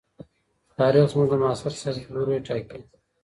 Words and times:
تاریخ 0.77 1.05
زموږ 1.11 1.27
د 1.29 1.33
معاصر 1.41 1.71
سیاست 1.79 2.05
لوری 2.13 2.37
ټاکي. 2.47 2.81